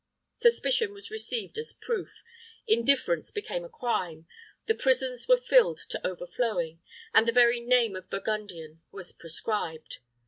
Suspicion 0.37 0.93
was 0.95 1.11
received 1.11 1.59
as 1.59 1.73
proof, 1.73 2.23
indifference 2.65 3.29
became 3.29 3.63
a 3.63 3.69
crime, 3.69 4.25
the 4.65 4.73
prisons 4.73 5.27
were 5.27 5.37
filled 5.37 5.77
to 5.89 6.07
overflowing, 6.07 6.81
and 7.13 7.27
the 7.27 7.31
very 7.31 7.59
name 7.59 7.95
of 7.95 8.09
Burgundian 8.09 8.81
was 8.91 9.11
proscribed. 9.11 9.99